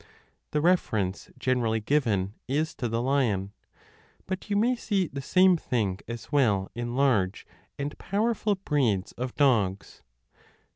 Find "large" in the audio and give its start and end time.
6.95-7.45